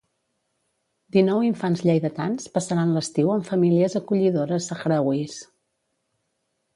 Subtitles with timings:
[1.17, 5.37] Dinou infants lleidatans passaran l'estiu amb famílies acollidores sahrauís.